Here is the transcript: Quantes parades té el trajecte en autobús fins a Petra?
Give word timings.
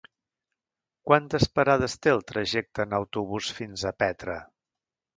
Quantes 1.09 1.45
parades 1.59 1.97
té 2.07 2.15
el 2.15 2.23
trajecte 2.33 2.87
en 2.89 2.99
autobús 3.03 3.55
fins 3.63 3.89
a 3.93 3.97
Petra? 4.03 4.43